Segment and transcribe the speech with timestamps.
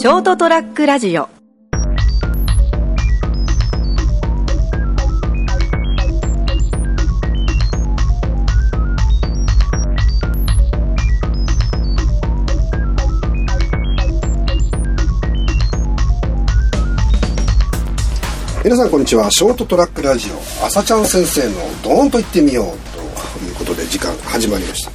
[0.00, 1.28] ショートトラックラジオ。
[18.64, 19.30] 皆さんこんにちは。
[19.30, 20.64] ショートトラックラジオ。
[20.64, 22.66] 朝ちゃん先生のドーンと言ってみよう
[23.38, 24.90] ということで時間始まりました、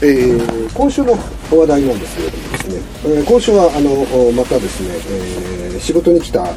[0.00, 1.12] えー今週の
[1.50, 6.48] 話題なんですけれどもですね、えー今週はあのまたですね、えー仕事に来たあ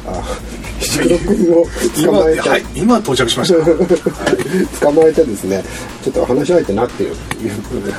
[0.80, 1.64] 石黒君を
[1.96, 3.56] 今捕まえた、はい、今到着しました。
[4.86, 5.64] 捕まえてですね
[6.04, 7.92] ちょっと話し相手になってよということで、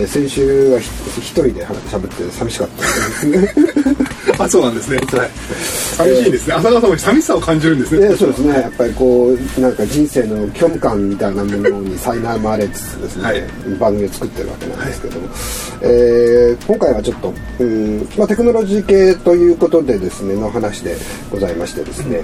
[0.00, 3.54] えー先週はひ一人で喋って寂しかったんですね
[4.38, 4.96] あ、そうなんですね。
[4.98, 5.30] はい。
[5.96, 6.54] 寂しいですね。
[6.54, 8.08] 浅川さんも寂しさを感じるんですね。
[8.08, 8.52] でそうですね。
[8.54, 13.42] やっぱりこうなんか人生の虚無感みたいなものに苛まれつつですね、はい。
[13.78, 15.28] 番組を作ってるわけなんですけども、
[15.82, 20.96] えー今回はちょっとうん、まあ、テクノロジー系ということでですねの話で
[21.30, 22.22] ございましてですね、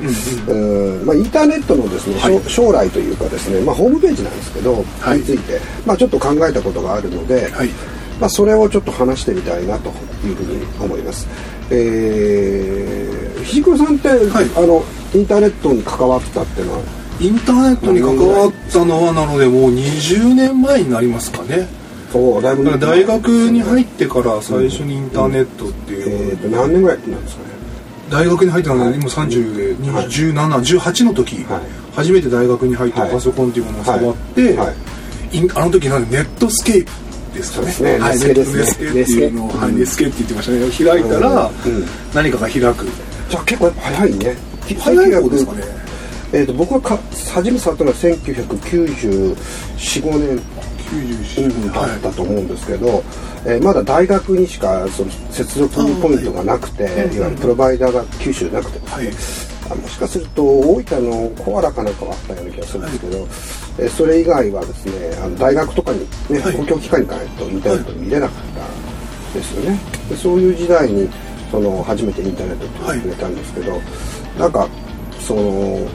[0.49, 2.41] うんまあ、インターネットのですね、はい。
[2.49, 5.19] 将将来というかですね、まあ、ホームページなんですけど、はい。
[5.19, 7.71] について、まあ、ちょっと考えたことがあるので、はい
[8.21, 9.89] まあ、それをちょっと話してみたいなと
[10.25, 11.27] いうふうに思います。
[11.71, 14.45] えー、ひじくろさんって、はい。
[14.57, 14.85] あの
[15.15, 16.81] インターネットに関わったっていうのは？
[17.21, 21.69] インターネットに関わったのはなのでもう20年前になりますかね。
[22.13, 27.55] そうだいぶ大学に入ってから最初にインターネットってえいう、ー、と何年ぐらいなんですかね？
[28.11, 30.07] 大学に入ったのは今30、はい。
[30.07, 30.35] 17、
[30.79, 31.63] 18の時、はい。
[31.95, 33.11] 初めて大学に入ってはい。
[33.11, 34.67] パソコンっていうものを触って、はい。
[34.69, 34.77] はい。
[35.57, 36.93] あの時なんでネットスケープ
[37.35, 37.67] ですかね。
[37.67, 40.59] ですねはい、ネスケですねネットネスケっていうのを、はい、ネスケって言ってましたね。
[40.71, 42.87] 開いたら、うん何かが開く。
[43.29, 44.37] じゃあ結構早いね
[44.79, 45.63] 早い方ですかね。
[46.33, 46.99] えー、と僕がか
[47.33, 49.37] 初めて触ったのは1994、
[49.77, 50.41] 5年
[50.91, 53.05] 94だったと思うんですけど、
[53.47, 56.87] えーまだ大学にしかその接続ポイントがなくて、い
[57.21, 66.57] わゆるプロバイダーが九州なくてですね、はいあもしかすると大分のコアラかなんかはあったような気がするんですけど、えーそれ以外はですねあの大学とかに、ねはい。
[66.57, 68.45] 公共機関に行かないとインターネット見れなかっ
[69.33, 69.79] たですよね。
[70.09, 71.09] でそういう時代に
[71.51, 73.81] その初めてインターネットって触れたんですけど、
[74.39, 74.69] なんか
[75.21, 75.89] その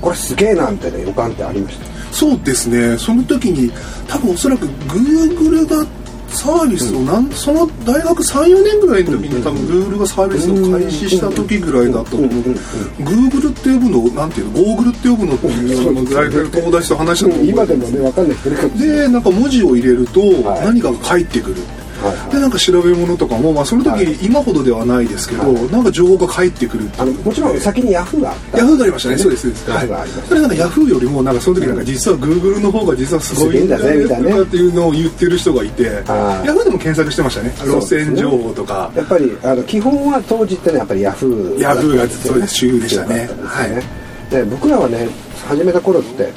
[0.00, 1.86] これすげえなみたいな予感ってありました？
[2.12, 2.96] そうですね。
[2.96, 3.70] その時に
[4.06, 5.84] 多分おそらく Google が
[6.30, 18.38] サービスをなん、その大学34年ぐらいの時に多分 Google がサービスを開始した時ぐらいだと思う Google って呼ぶのなんていうの？Google って呼ぶのっていうのを大学の友達と話したのを今でもね分かんない。
[18.78, 20.66] でなんか文字を入れるとはい。
[20.66, 21.56] 何かが返ってくる、
[22.02, 22.32] はいはい。
[22.32, 24.18] でなんか調べ物とかも、まあ、その時、はい。
[24.22, 25.70] 今ほどではないですけど、はい。
[25.70, 29.70] なんか情報が返ってくるあのもちろん先にヤフーがヤフーがありましたね、そうです、そうです。
[29.70, 30.28] ヤフーがありました。
[30.28, 34.30] それなんかヤフーよりも、なんかその時なんか実はグーグルの方が実はすごいんだすげえんだぜみたいなね。
[34.32, 36.46] とかっていうのを言ってる人がいて、はい。
[36.46, 37.54] ヤフーでも検索してましたね。
[37.64, 38.90] 路線情報とか。
[38.94, 43.08] やっぱりあの基本は当時ってねやっぱりヤフーヤフーがそうです主流でしたね。
[43.08, 44.08] 主流だったんですよね。
[44.30, 45.08] で僕らはね
[45.48, 46.30] 始めた頃って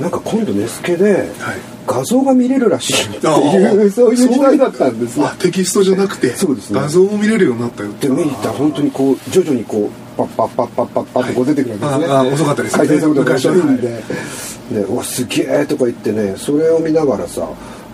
[0.00, 1.26] なんか今度ネスケではい。
[1.86, 4.56] 画像が見れるらしいってあいうーそういう時代。
[4.56, 6.80] だったんですよあ、テキストじゃなくて、そうですね。
[6.80, 8.08] 画像も見れるようになったよって。
[8.08, 14.02] で見に行ったら本当にこう徐々にこうパッパッパッパッパッパッとこう出てくるわけですね、はいああ遅かったですね回転速度が遅いん昔で、
[14.80, 17.46] でうわすげえとか言ってねそれを見ながらさ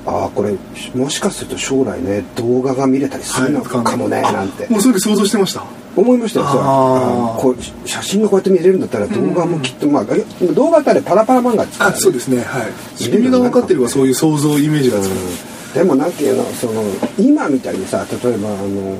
[0.06, 0.56] ああこれ
[0.94, 4.66] もしかすると将来ね動画が見れたりするのかもねあなんて。
[4.68, 5.64] もうそれで想像してました？
[5.96, 10.06] 思いましたよそこう写真がこうやって見れるんだったら動画もきっと、まあ
[10.40, 12.72] え動画ってあれパラパラ漫画ですからあ、そうですね、はい。
[12.96, 15.12] 仕組みが分かってればそういう想像イメージがつく。
[15.74, 16.82] でもなんていうのその
[17.18, 18.96] 今みたいにさ例えばあの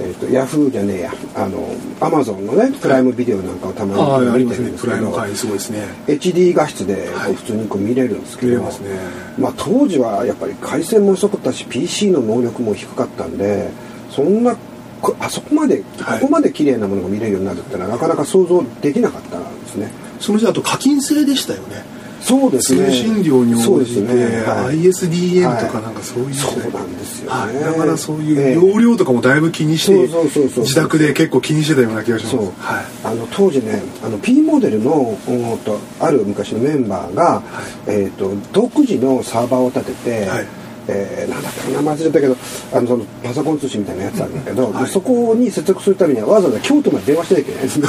[0.00, 1.68] えー、とヤフーじゃねえやあの
[2.00, 4.64] アマゾンのねプライムビデオなんかをたまああ、あに見りますね。
[4.64, 5.88] てるんですけどプライム会員すごいですね。
[6.06, 8.98] HD 画質でこはいう普通にこう見れるんですけど、見れますね
[9.38, 13.70] まあ、当時はやっぱり回線も遅かったし PC の能力も低かったんで
[14.10, 14.56] そんな
[15.00, 19.90] こあそこまでこはいこまで綺麗なものが見れるようになるってのはなかなか想像できなかったんですね。
[20.20, 21.99] その時あと課金制でしたよね。
[22.20, 22.86] そうですね。
[22.86, 24.76] 通信料にそうです応じて、ねはい。
[24.82, 27.40] ISDN とかなんかそういうそうなんですよね。
[27.40, 28.28] はい、だからそうええ。
[28.28, 30.64] いう容量とかもだいぶ気にして、そうそうそうそう。
[30.64, 32.36] 自宅で結構気にしてたような気がします。
[32.36, 32.84] そう、はい。
[33.04, 35.18] あの当時ねあの P モデルの
[35.64, 37.42] とある昔のメンバーが、
[37.86, 40.59] えー、と独自のサーバーを立てて、はい
[40.90, 42.36] えーなんだったかな名前忘れたけど
[42.72, 44.84] あのそのパソコン通信みたいなやつなんだけど、はい。
[44.84, 47.80] でそこに接続するためにはわざわざ京都まで電話しなきゃいけないんです。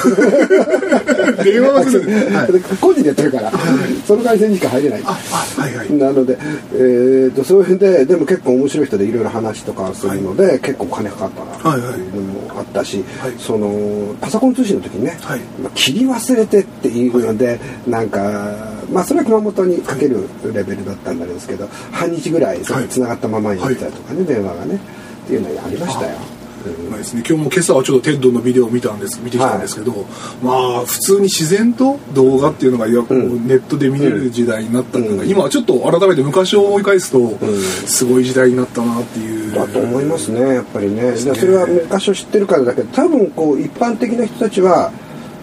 [1.43, 3.51] 電話はする、はい、で個人でやってるから、
[4.05, 5.01] その回線にしか入れない。
[5.05, 5.93] ああはいはい。
[5.93, 6.37] なので、
[6.73, 11.93] えー、とそういうででも結構面白い人でいろいろ話とかするので、結構お金かかったなはいはい。
[11.93, 13.33] っていうのもあったし、はい。
[13.37, 15.39] そのパソコン通信の時にね、はい。
[15.61, 26.17] まあ、切り忘れてっていうので、なんかまあそれは熊本にかけるレベルだったんですけど半日ぐらいつながったままになったりとかね、電話がねっていうのがありましたよ。
[26.89, 30.05] まあですね、今日も今朝はちょっと TED のビデオを見たんです見てきたんですけど、
[30.43, 37.35] まあ普通に自然と動画っていうのがいやこうネットで見れる時代になったのが、今はちょっと改めて昔を思い返すと、
[37.87, 39.51] すごい時代になったなっていう。
[39.51, 41.11] だと思いますねやっぱりね。
[41.11, 44.91] でそれは昔を知ってるからだけど多分こう一般的な人たちは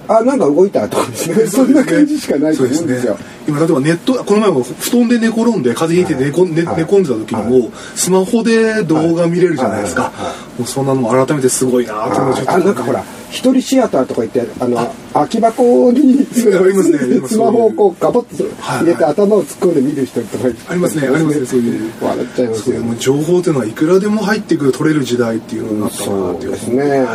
[0.09, 1.47] あなんか動いたとか ですね。
[1.47, 3.19] そんな感じしかないと思うんですよ。
[3.47, 6.17] 今例えばネットこの前も布団で寝転んで風邪ひい。
[6.17, 10.13] て寝こ、ね寝込んでた時にも、スマホで動画見れるじゃないですか、
[10.59, 21.91] もうそんなのも改めてすごいなと思っあなんかほら一人シアターとか言ってあの空き箱に スマホをこうガボッと入れて頭を突っ込んで見る人とかありますねありますねそういう。
[22.01, 26.53] 笑っちゃいます情報っていうのはいくらでも入ってくる取れる時代っていうのになったなっていう。
[26.53, 27.07] ですね、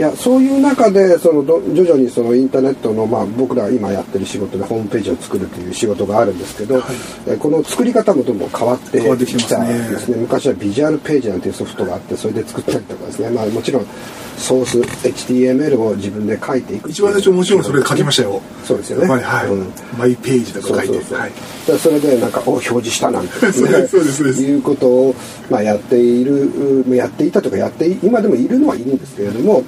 [0.00, 6.84] いやそういう中でそのど徐々にそのインターネットの、まあ、僕ら今やってる仕事でホームページを作るという仕事があるんですけど、はい、
[7.28, 13.86] えこの作り方もどんどん変わってきたんですね、ね、昔はビジュアルページなんていうソフトがあってそれで作ったりとかですね、まあ、もちろん
[14.36, 18.40] ソース HTML を自分で書いていく一番最初もちろんそれで書きましたよ。
[18.64, 19.08] そうですよね。
[19.08, 19.46] はい、はい。
[19.48, 21.04] うん、マイページとか書いて。
[21.04, 21.32] そうはい、
[21.78, 24.42] それでなんかお表示したなんて、ね、 そうですそうです。
[24.42, 25.14] いうことを、
[25.50, 29.64] まあ、やっているやっていたとかやって今でもいるのはいるんですけれども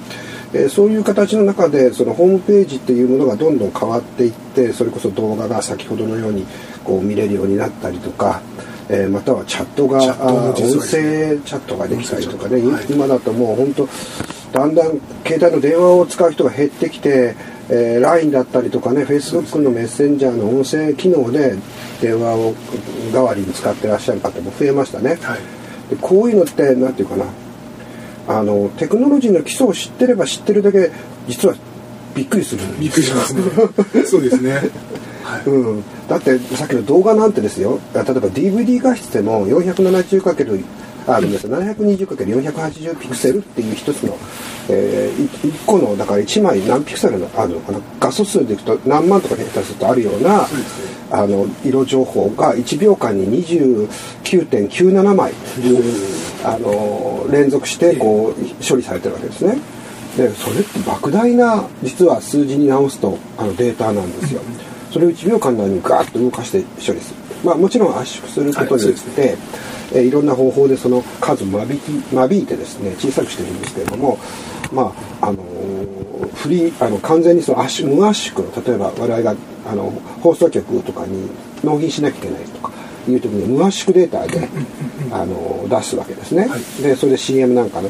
[0.53, 6.45] えー、そういう形の中でそのホームページっていうものがどんどん変わっていってそれこそ動画が先ほどのように
[6.83, 8.41] こう見れるようになったりとか、
[8.89, 9.99] えー、またはチャットが
[10.51, 13.87] 音声チャットができたりとかね、はい、今だともう本当
[14.51, 17.35] だんだん携帯の電話を使う人が減ってきて、
[17.69, 21.55] えー、LINE だったりとかね Facebook のメッセンジャーの音声機能で
[22.01, 22.53] 電話を
[23.11, 25.17] 代わりに使ってらっしゃる方も増えましたね。
[25.21, 25.39] はい、
[25.89, 27.25] でこういうのって何て言うかな。
[28.25, 30.91] あのテクノロジーの基礎を知ってれば知ってるだけ
[31.27, 31.55] 実は
[32.15, 32.61] びっくりする。
[32.79, 33.41] びっくりしますね。
[34.05, 34.61] そうですね、
[35.23, 37.79] はい、うん、だってさっきの動画なんてですよ。
[37.93, 40.63] 例えば DVD 画質でも 470×
[41.07, 44.17] あるんです 720×480 ピクセルっていう一つの、
[44.69, 47.61] えー、1個のだから1枚何ピクセルのあるの
[47.99, 50.47] 画素数でいくと何万とか下手するとあるような
[51.11, 55.33] あの色情報が1秒間に29.97枚
[56.45, 59.57] あの連続してこう処理されてるわけですね。
[60.17, 64.41] でそれって莫大な実は数字に直すとあのデータなんですよ。
[64.93, 67.19] それを1秒間の間にガーッと動かして処理する。
[67.43, 69.37] まあもちろん圧縮することによって、はい
[69.93, 74.17] えいろんな方法でその数を間引き間引いてですね小さくしてるんですけれども
[74.71, 75.43] まああの
[76.33, 79.35] フリーあの完全にその圧縮無圧縮の例えば我々が
[79.65, 79.91] あの
[80.21, 81.29] 放送局とかに
[81.63, 82.71] 納品しなきゃいけないとか
[83.07, 84.47] いう時に無圧縮データで
[85.11, 87.89] あの出すわけですね、はい、でそれで CM なんかの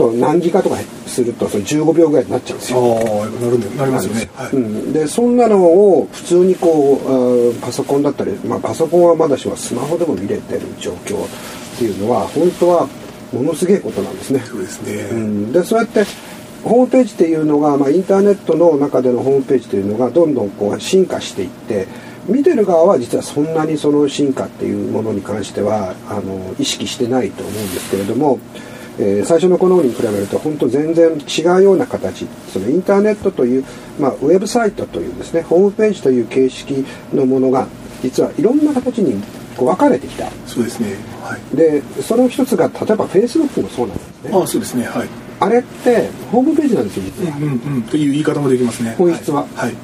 [0.00, 0.76] と何ギガとか
[1.06, 2.78] するとその15秒ぐらいになっちゃうんですよ。
[2.78, 11.28] ああなるなりますよね、はい、うん、でそんなのを普通にこうパソコンだったり、まあ、パソコンはまだしもスマホでも見れてる状況っ
[11.78, 12.88] ていうのは本当は
[13.32, 14.40] ものすげえことなんですね。
[14.40, 16.04] そうですね、うん、でそうやって
[16.64, 21.86] ホームページっていうのが、まあ、インターネットの中でのホームページというのがどんどんこう進化していって
[22.26, 28.38] 見てる側は実はそんなにその進化っていうものに関してはあの意識してないと思うんですけれども、
[29.02, 32.26] えー、最初の頃に比べると本当全然違うような形。
[32.52, 33.64] そのインターネットという、
[33.98, 37.66] まあ、ウェブサイトというですねホームページという形式のものが
[38.02, 39.22] 実はいろんな形に
[39.56, 40.30] こう分かれてきた。
[40.46, 44.30] そうですね、はい、でその一つが例えばフェイスブックもそうなんですね。
[44.34, 44.84] あそうですね。
[44.84, 45.08] はい。
[45.40, 48.94] あれってホームページなんですよ実は、うんうん、という言い方もできますね。
[48.98, 49.74] 本質は、はい、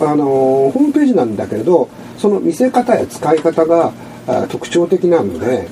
[0.00, 3.92] あのホームページなんだけれどその見せ方や使い方が
[4.48, 5.68] 特徴的なので、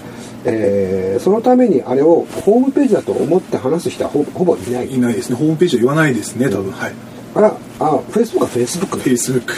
[0.47, 4.91] えー、そのためにあれをホームページだと思って話す人はほぼいない。
[4.93, 5.37] いないですね。
[5.37, 6.93] ホームページは言わないですね多分、はい。
[7.35, 9.55] あらあフェイスブックはフェイスブックフェイスブック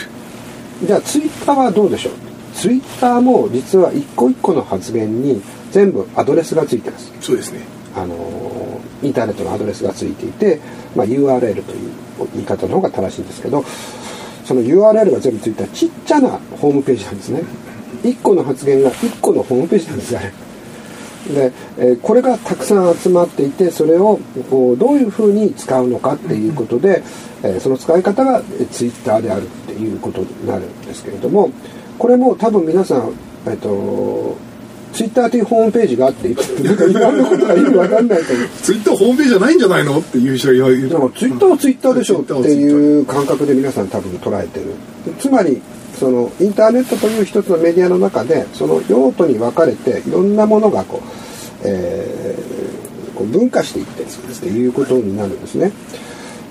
[0.86, 2.12] じゃあツイッターはどうでしょう？
[2.54, 7.12] ツイッターも実は一個一個の発言に全部アドレスがついてます。
[7.20, 7.60] そうですね。
[7.94, 10.60] あのインターネットのアドレスがついていて、
[10.94, 11.90] まあ、URL という
[12.34, 13.64] 言い方の方が正しいんですけど
[14.44, 17.42] その URL が全部ついたちっちゃなホームページなんですね。
[18.02, 20.32] 1個の発言が1個のホームページなんですよね
[21.34, 24.18] で、えー、これがたくさん集まっていてそれを
[24.50, 27.02] こうどういうふうに使うのかっていうことで、
[27.42, 31.50] えー、その使い方が Twitter であるっていうことになるんですけれども
[31.98, 33.12] これも多分皆さん、
[33.46, 34.36] えっと、
[34.92, 38.24] ツイッターというホームページがあってなんか今のことが意味わかんないと
[38.62, 44.74] ツイッターホームページじゃないんじゃないのっていう人が言われるでもツイッターはツイッターでしょっていう感覚で皆さん多分捉えてる。
[45.18, 45.60] つまり
[45.98, 55.72] そのインターネットという一つのメディアの中でその用途に分かれていろんなものがこう、えー、こう分化していってっていうことになるんですね。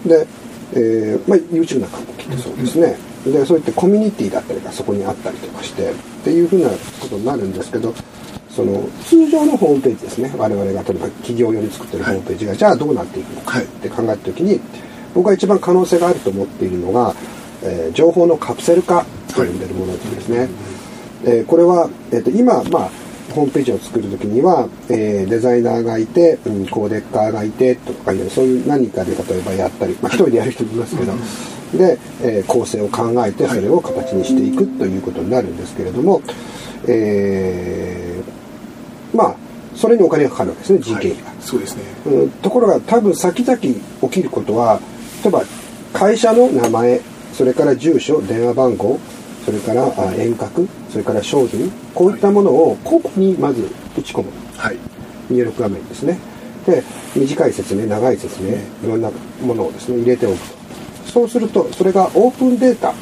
[0.06, 0.26] で、
[0.74, 7.94] えーまあ、YouTube なんかもきっとそうですね、でそういったコミュニティだったりがそこにあったりとかしてっていうふうなことになるんですけど
[8.50, 10.34] その通常のホームページですね。
[10.38, 14.60] 我々が例えば企業用に作ってるホームページが、じゃあどうなっていくのかって考えた時に
[15.14, 17.14] 僕が一番可能性があると思っているのが、
[17.64, 20.50] えー情報のカプセル化と呼んでるものですね、
[21.26, 22.90] えーこれは、えー、と今まあ
[23.34, 31.14] ホームページを作る時には、えーデザイナーがいて、うん、コーデッカーがいてとかいうそういう何かで例えばやったり、まあ、一人でやる人もいますけど、
[31.78, 36.22] で、えー構成を考えてそれを形にしていくということになるんですけれども、
[36.88, 39.36] えーまあ
[39.76, 41.42] それにお金がかかるわけですね人件費が。
[41.42, 44.80] そうですねうんところが多分先々起きることは
[45.24, 45.44] 例えば
[45.94, 47.02] 会社の名前
[47.34, 49.00] それから住所電話番号
[49.46, 54.32] それからあ遠隔それから商品こういったものを個々にまず打ち込む。
[54.58, 54.78] はい。
[55.30, 56.18] 入力画面ですね。
[56.66, 56.84] で
[57.16, 58.54] 短い説明長い説明い
[58.88, 59.12] ろんな
[59.42, 60.56] ものをですね入れておくと。
[61.12, 62.94] そうするとそれがオープンデータ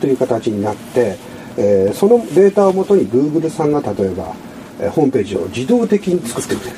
[0.00, 1.16] という形になって、
[1.56, 4.34] えーそのデータをもとに Google さんが例えば、
[4.80, 6.76] えーホームページを自動的に作ってくれる。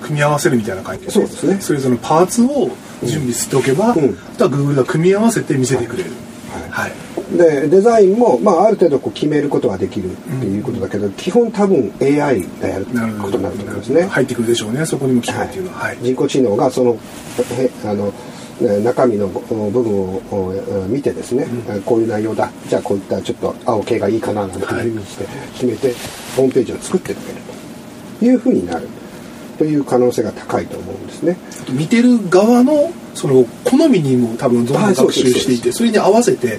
[0.00, 1.60] 組み合わせるみたいな感じそうですね。
[1.60, 2.70] それぞれのパーツを
[3.02, 4.18] 準備しておけば、うん。
[4.34, 6.10] あとは Google が組み合わせて見せてくれる。
[6.70, 6.88] はい。
[6.88, 6.92] はい、
[7.36, 12.86] でデザインも、まあ、ある程度こう決めることができるっていうことだけど、基本多分 AI がやる
[13.20, 14.02] ことになると思いますね。
[14.04, 15.78] 入ってくるでしょうねそこにも機械っていうのは。
[15.78, 16.96] はい、人工知能がその
[17.58, 18.12] へあの
[18.60, 19.92] ね中身のお部分
[20.30, 21.46] を見てですね、
[21.84, 22.50] こういう内容だ。
[22.68, 24.60] じゃあこういったちょっと青系がいいかななんてい。
[24.62, 25.92] うふうにして決めて
[26.36, 27.40] ホームページを作ってくれる
[28.20, 28.88] というふうになる。
[29.58, 31.36] という可能性が高いと思うんですね。
[31.70, 36.58] 見てる側のその好みにも多分どんどん学習していてそれに合わせて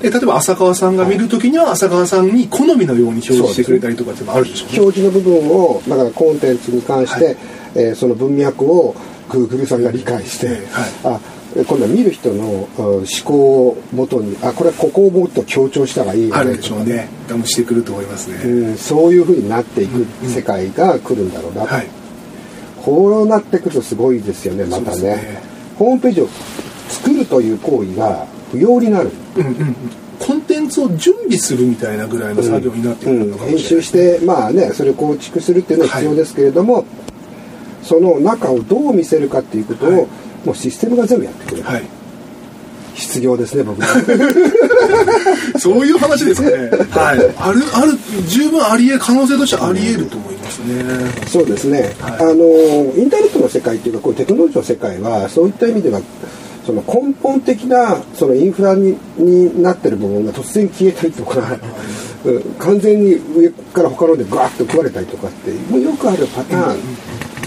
[0.00, 4.80] で例えば浅川さんが見るときには浅川さんに好みのように表示してくれたりとかってもあるでしょうね。
[4.80, 7.36] 表示の部分をだからコンテンツに関して、はい。
[7.74, 8.94] えーその文脈を
[9.28, 10.58] Google さんが理解して、はい。
[11.04, 11.20] あ
[11.56, 17.08] 今度は見る人のうん思考をもとにあこれはここをもっと強調したらいいよあるねでしょうね。
[17.28, 21.86] 多分してくると思いますね、うん、そういうふうになっていく世界が来るんだろうなと、はい。
[22.82, 26.28] こうなってくるとすごいですよねまたねホームページを
[26.88, 29.56] 作るという行為が不要になる、うんうん。
[29.56, 29.76] うん
[30.18, 36.86] コンテンツを準備するみたいなぐらいの作業になってくるのかも編しれない、集してまあねそれを構築するっていうのは必要ですけれども、
[37.82, 40.06] その中をどう見せるかっていうことを、はい。
[40.44, 41.82] もうシステムが全部やってくれる、はい
[42.96, 43.80] 失業ですね僕
[45.58, 46.56] そういう話ですかね。
[46.90, 47.34] はい。
[47.38, 47.92] ある、ある、
[48.28, 50.84] 十分ありえ、可能性としてあり得ると思いますね。
[51.28, 52.12] そうですね、はい。
[52.20, 52.34] あの
[52.96, 56.00] インターネットの世界っていうかこうテクノロジーの世界はそういった意味では
[56.64, 61.46] その根本的なそのインフラにになってる部分が突然消えたりとか、うん
[62.58, 66.78] 完全に上から他のでガーッと食われたりとかってもうよくあるパターン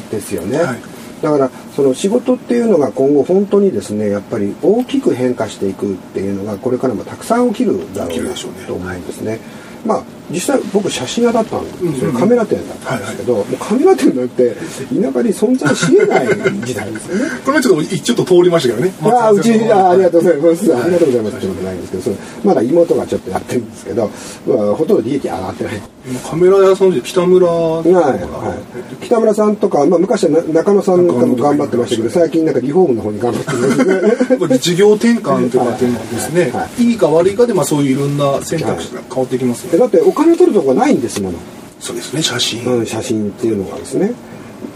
[0.09, 8.33] ですよね、はいだからその仕事っていうのが今後本当にですねやっぱり大きく変化していくっていうのがこれからもたくさん起きるだろうな
[8.67, 9.39] と思うんですね。
[9.85, 11.63] まあ実際僕写真屋だったん。
[11.63, 14.59] ですよ、カメラ店だったんですけど、もうカメラ店なんて田
[14.89, 16.27] 舎に存在しえない
[16.65, 17.31] 時代ですよね。
[17.45, 18.93] これはちょっと、ちょっと通りましたけどね。
[19.03, 19.95] ああうちああ。
[19.95, 21.37] りがとうございます、はいありがとうございます。
[21.37, 24.09] ってことないんですけどそのまだ妹がちょっとやってるんですけど、
[24.47, 25.81] まあ、ほとんど利益上がってない。
[26.29, 27.91] カメラ屋さんで北村はい。
[27.91, 28.55] は
[29.01, 34.57] い、北村さんとか、まあ、昔はな中野さんとかも頑張ってましたけど最近なんかリフォームの方に頑張ってますね。
[34.59, 36.93] 事業転換とかっていうのはですね、、はい。
[36.93, 36.97] い。
[36.97, 39.77] か悪いかで、まあそういういろんな選択肢が変わってきますよね。
[39.79, 41.39] だってお金取るとこがないんですもの、
[41.79, 42.65] そうですね、写真。
[42.65, 44.11] うん、写真っていうのがですね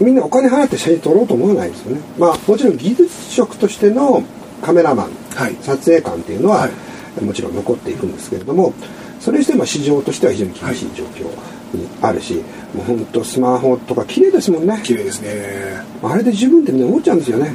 [0.00, 4.22] みんなお金払って写真撮ろうと思わないですよねまあもちろん技術職としての
[4.62, 5.56] カメラマンはい。
[5.60, 6.70] 撮影感っていうのは、はい
[7.22, 8.72] もちろん残っていくんですけれども
[9.20, 11.22] それにしても市場としては非常に厳しい状況
[11.72, 12.42] にあるし、
[12.74, 15.76] もう本当スマホとか綺麗ですもんね綺麗ですね。
[16.02, 17.54] あれで十分ってみんな思っちゃうんですよね。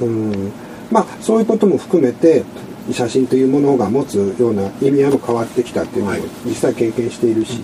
[0.00, 0.52] うん。
[0.92, 2.44] まあそういうことも含めて
[2.92, 7.60] 写真というものが持つような意味合いも変わってきたっていうのをはい実際経験しているし、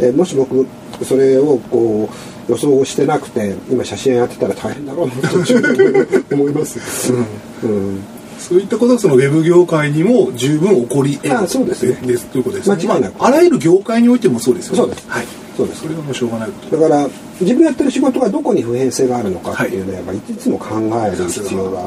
[0.00, 0.66] えーもし僕
[1.04, 2.08] それをこ
[2.48, 7.12] う予想してなくて今写真やってたら大変だろうなと思います。
[7.12, 8.02] うん。
[8.38, 12.76] そういったことがそのウェブ業界にも十分起こり得るあそうですねですということですね。
[12.76, 14.78] 間違いなくまあ、あらゆる業界においてもそうですよね。
[14.78, 15.26] そうですはい。
[15.56, 17.08] そうですそれはもうしょうがないことだから
[17.40, 21.86] 自分がやってる仕事がどこに普遍性があるのかっていうのはやっぱりいつも考える必要が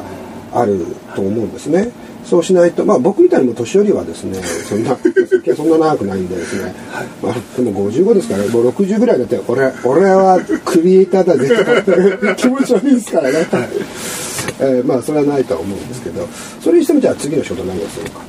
[0.54, 1.90] あると思うんですね。
[2.28, 4.98] そうしないと、まあ僕みたいにも年寄りはですね、そんな、
[5.54, 6.74] そんな長くないんでですね、
[7.22, 13.46] まあ、でも55ですから、もう60ぐらいだって、俺、俺はクリエイターだぜとか気持ち悪いですからね。
[14.58, 16.26] えーまあそれはないとは思うんですけど、
[16.62, 18.20] それにしてもじゃあ次の仕事何をするか。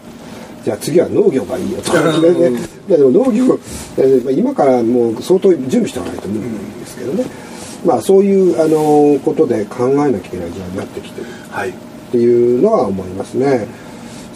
[0.64, 2.28] じゃあ次は農業がいいよとか、ね、
[2.90, 3.58] いやでも農業、
[3.98, 7.24] えーまあ今からもう相当準備しておかないと無理なんですけどね、
[7.86, 11.28] まあそういう、あのことで考えなきゃいけない時代になってきてる。
[11.50, 11.70] はい。
[11.70, 11.74] っ
[12.12, 13.68] ていうのは思いますね。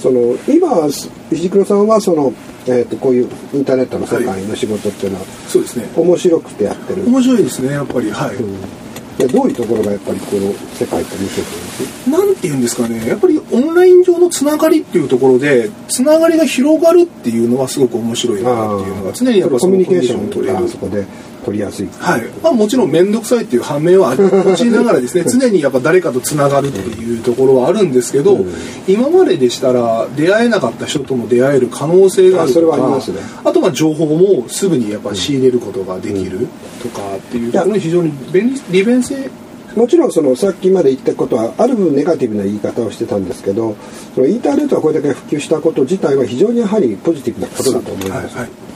[0.01, 0.89] その今
[1.29, 2.34] 藤黒さんはその
[2.67, 5.89] えー、とこういうインターネットの世界の仕事っていうのは、そうですね。
[5.96, 8.12] 面白くてやってる、面白いですねやっぱり。
[8.12, 8.81] はい、うん。
[9.17, 13.08] でどういうところがやっぱりこの世界って面白くますなんて言うんですかね。
[13.08, 20.62] やっぱりオンライン上のつながりっていうところでつながりが広がるっていうのはすごく面白いなっていうのが常にやっぱコミュニケーションを取れる。
[20.62, 21.05] がそこで
[21.45, 21.89] 取りやすい。
[22.00, 22.24] はい。
[22.41, 28.53] まあ、もちろん面倒くさいっていう反面はあちながらですね 常にやっぱ誰かとつながるっていうところはあるんですけど、うん。
[28.88, 33.17] 今まででしたら出会えなかった人とも出会える可能性があるとかはありますね。
[33.43, 36.48] あとまあ情報もすぐにやっぱ仕入れることができる
[36.81, 39.29] とかっていうところに非常に便利利便性？
[39.75, 43.75] もちろんそのさっきまで言ったことはある分ネガティブな言い方をしてたんですけど
[44.15, 48.36] そのインターネットがこれだけ普及したこと自体は非常にやはりポジティブなことだと思います。
[48.36, 48.71] はいはい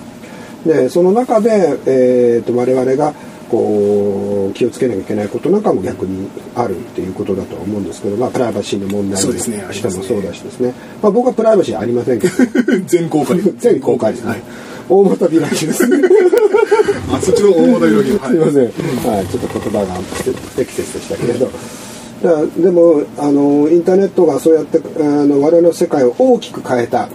[0.65, 3.13] でその中で、えー、と我々が
[3.49, 10.73] こう気をつけなきゃいけないことなんかも逆にあるっていうことだとは思うんですけど、まあ、プライバシーの問題そうですねにしてもそうだしですね。
[11.01, 12.33] まあ、僕はプライバシーありませんけど。
[12.87, 14.41] 全公開全公開ですね、はい。
[14.89, 15.97] 大股開きですね。
[17.13, 20.23] あそっちの大物広げすいません、はい、ちょっと言葉が不
[20.55, 21.49] 適切でしたけれど、
[22.23, 27.07] だからでもあのインターネットがそうやってあの我々の世界を大きく変えたっ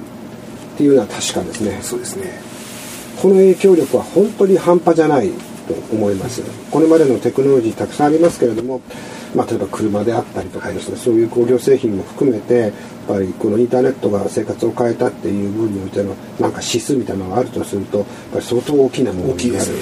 [0.76, 2.49] ていうのは確かですねそうですね
[3.20, 5.30] この影響力は本当に半端じゃない
[5.68, 8.80] と思いますこれまでのテクノロジーたくさんありますけれども、
[9.36, 12.72] まあ、例えば車であったりとかですね、そういう工業製品も含めてやっ
[13.06, 19.72] ぱりこのインターネットが生活を変えたっていう部分においてのなんか指数みたいなのがあるとするとやっぱり相当大きなものになると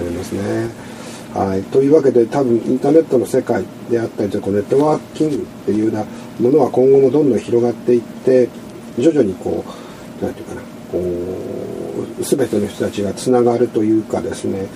[0.00, 0.92] 思いますね。
[1.34, 6.04] はい、というわけで多分インターネットの世界であったりとかネットワーキングっていうような
[6.40, 8.48] ものは今後もどんどん広がっていって
[8.98, 9.64] 徐々にこ
[10.20, 10.60] うなんていうかな
[10.90, 11.81] こう
[12.20, 14.66] 全ての人たちがつながるというかですね、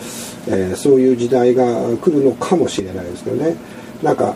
[0.49, 1.65] えーそういう時代が
[1.97, 3.57] 来るのかもしれないですけどね。
[4.03, 4.35] なんか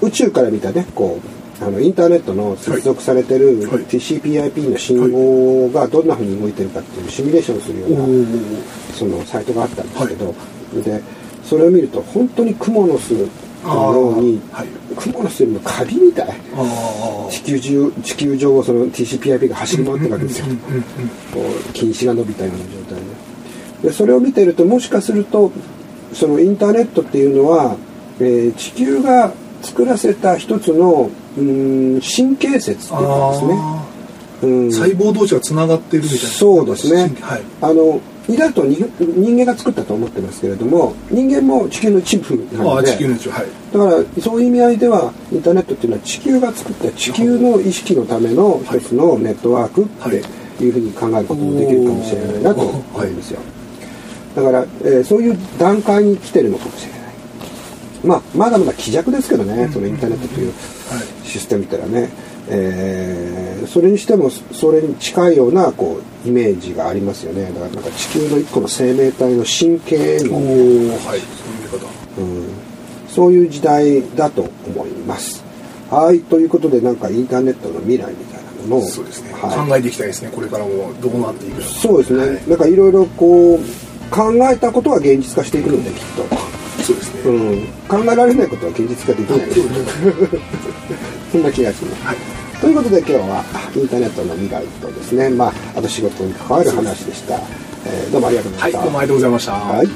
[0.00, 1.18] 宇宙から見たねこ
[1.60, 3.84] うあのインターネットの接続されてるはい。
[3.84, 7.98] TCP/IP の信号がどんなふうに動いてるかっていうシミュレーションするような
[8.92, 10.34] そのサイトがあったんですけど、
[10.82, 11.00] で
[11.44, 13.14] それを見ると本当に蜘蛛の巣
[13.68, 16.28] のように、はい蜘蛛の巣よりもカビみたい。
[16.56, 20.46] あ地球中地球上をその TCP/IP が走り回ってるわけですよ、
[21.72, 23.04] 禁止が伸びたような状態
[23.82, 23.88] で。
[23.88, 25.52] でそれを見てるともしかすると
[26.12, 27.76] そのインターネットっていうのは、
[28.20, 33.54] えー地球が作らせた一つのうーん神経節っていうかですね。
[33.58, 33.86] あ
[34.42, 34.68] うん。
[34.68, 36.24] ー細胞同士がつながってるみたいな。
[36.28, 37.12] そうですね。
[37.20, 37.42] はい。
[37.60, 42.90] あのイラと人人間が作ったと思ってますけれども人間も地球の一部なあので。
[42.90, 43.46] あ地球の一部はい。
[43.72, 50.16] だからそういう意味合いではインターネットっていうのは地球が作った地球の意識のための一つのネットワークって
[50.64, 50.68] い。
[50.68, 53.40] うふうに考えることもできるかもしれないなと思うんですよ。
[54.36, 57.00] だから、えーそういう段階に来てるのかもしれない。
[58.04, 61.26] まあまだまだ希弱ですけどねそのインターネットというはい。
[61.26, 62.10] システムってのはね、
[62.48, 67.44] えーそれにしてもそれに近いようなこうイメージがありますよね。
[67.52, 70.36] だからなんか地球の一個の生命体の神経の
[71.06, 71.18] はいそうい。
[71.18, 71.86] う見方
[72.18, 72.48] うん。
[73.08, 75.44] そういう時代だと思います。
[75.90, 80.30] はい、ということでなんかインターネットの未来みたいなものをそうですね、はい、考えていきたいですね。
[80.32, 81.68] これからもどうなっていくのか。
[81.68, 82.48] そうですね、はい。
[82.48, 83.58] なんかいろいろこう
[84.10, 85.96] 考えたことは現実化していくのできっ
[86.82, 89.48] そうですね、と、うん、考えられないことは現実化できない
[91.32, 92.04] そんな気がします。
[92.04, 92.33] はい
[92.64, 93.44] ということで今日は
[93.76, 97.34] インターネットの未来とですね、まあ、あと仕事に関わる話でした。
[97.86, 98.78] えーどうもありがとうござました。
[98.78, 99.88] はいいどうもありがとうございました、はい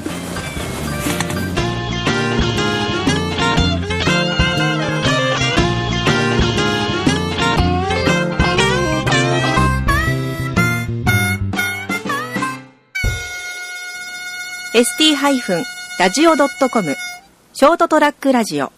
[17.51, 18.71] ショートトラックラジオ